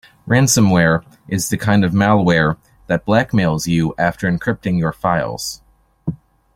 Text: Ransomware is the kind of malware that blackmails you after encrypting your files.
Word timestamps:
Ransomware 0.27 1.03
is 1.27 1.49
the 1.49 1.59
kind 1.59 1.85
of 1.85 1.91
malware 1.91 2.57
that 2.87 3.05
blackmails 3.05 3.67
you 3.67 3.93
after 3.99 4.27
encrypting 4.27 4.79
your 4.79 4.91
files. 4.93 5.61